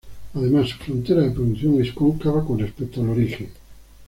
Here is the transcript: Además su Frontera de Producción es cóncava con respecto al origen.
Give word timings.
Además 0.33 0.69
su 0.69 0.77
Frontera 0.77 1.21
de 1.21 1.29
Producción 1.29 1.79
es 1.79 1.91
cóncava 1.93 2.43
con 2.43 2.57
respecto 2.57 3.01
al 3.03 3.09
origen. 3.11 3.51